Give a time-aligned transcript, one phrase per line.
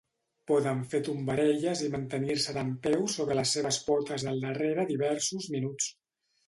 [0.51, 5.97] Poden fer tombarelles i mantenir-se dempeus sobre les seves potes del darrere diversos minuts.